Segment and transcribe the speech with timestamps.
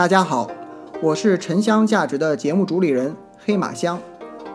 [0.00, 0.50] 大家好，
[1.02, 4.00] 我是沉香价值的节目主理人黑马香。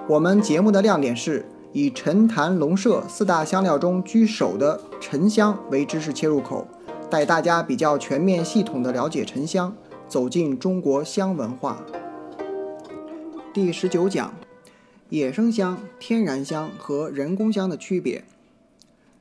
[0.09, 6.67] 我们节目的亮点是以陈坛龙麝四大香料中居首的沉香为知识切入口，
[7.11, 9.71] 带大家比较全面系统的了解沉香，
[10.07, 11.77] 走进中国香文化。
[13.53, 14.33] 第十九讲：
[15.09, 18.23] 野生香、天然香和人工香的区别。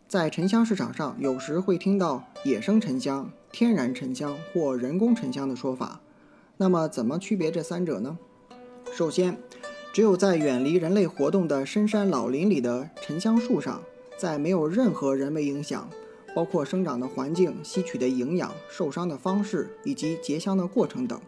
[0.08, 6.00] 在沉香市场上，有时会听到野生沉香、天然沉香或人工沉香的说法。
[6.56, 8.16] 那么，怎么区别这三者呢？
[8.92, 9.36] 首先，
[9.92, 13.82] 只有在远离人类活动的深山老林里的沉香树上，
[14.16, 15.90] 在没有任何人为影响，
[16.32, 21.20] 包括生长的环境、吸取的营养、受伤的方式以及结香的过程等，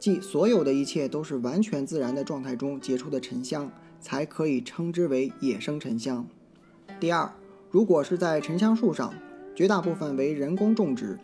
[0.00, 6.26] 即所有的一切都是完全自然的状态中结出的沉香，才可以称之为野生沉香。
[6.98, 7.32] 第二，
[7.70, 9.14] 如果是在沉香树上，
[9.54, 11.16] 绝大部分为人工种植。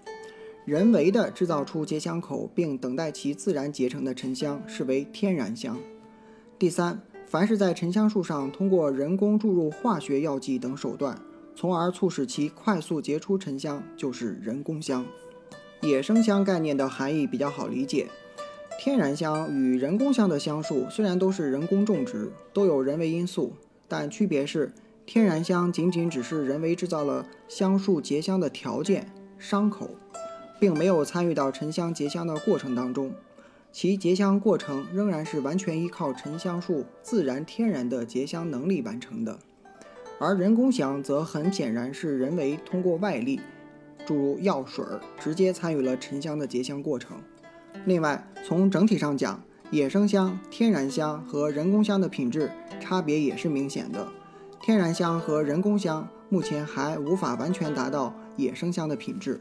[0.64, 5.76] 人为的制造出结香口，并等待其自然结成的沉香，视为天然香。
[6.56, 11.18] 第三，凡是在沉香树上通过人工注入化学药剂等手段，
[11.56, 15.04] 从而促使其快速结出沉香，就是人工香。
[15.80, 18.06] 野生香概念的含义比较好理解，
[18.78, 23.52] 天然香与人工香的香树虽然都是人工种植，都有人为因素，
[23.88, 24.72] 但区别是，
[25.04, 29.90] 天然香仅仅只是人为制造了香树结香的条件——伤口。
[30.62, 33.12] 并没有参与到沉香结香的过程当中，
[33.72, 39.36] 其结香过程仍然是完全依靠沉香树自然天然的结香能力完成的，
[40.20, 43.40] 而人工香则很显然是人为通过外力
[44.06, 44.84] 注入药水，
[45.18, 47.16] 直接参与了沉香的结香过程。
[47.84, 54.06] 另外，从整体上讲，野生香、天然香和人工香的品质差别也是明显的。
[54.60, 59.40] 天然香和人工香目前还无法完全达到野生香的品质。